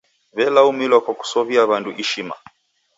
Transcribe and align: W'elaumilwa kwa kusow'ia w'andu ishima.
W'elaumilwa 0.35 0.97
kwa 1.05 1.13
kusow'ia 1.19 1.61
w'andu 1.69 1.91
ishima. 2.03 2.35